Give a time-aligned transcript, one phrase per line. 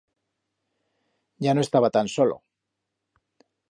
[1.47, 2.37] Ya no estaba tan solo.